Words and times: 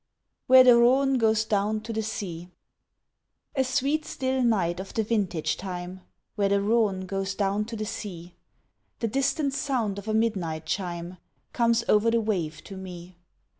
"WHERE 0.47 0.63
THE 0.63 0.77
RHONE 0.79 1.19
GOES 1.19 1.45
DOWN 1.45 1.81
TO 1.81 1.93
THE 1.93 2.01
SEA" 2.01 2.49
A 3.55 3.63
sweet 3.63 4.03
still 4.03 4.41
night 4.41 4.79
of 4.79 4.95
the 4.95 5.03
vintage 5.03 5.57
time, 5.57 6.01
Where 6.33 6.49
the 6.49 6.59
Rhone 6.59 7.01
goes 7.01 7.35
down 7.35 7.65
to 7.65 7.75
the 7.75 7.85
sea; 7.85 8.33
The 8.97 9.07
distant 9.07 9.53
sound 9.53 9.99
of 9.99 10.07
a 10.07 10.13
midnight 10.15 10.65
chime 10.65 11.19
Comes 11.53 11.83
over 11.87 12.09
the 12.09 12.19
wave 12.19 12.63
to 12.63 12.77
me. 12.77 13.15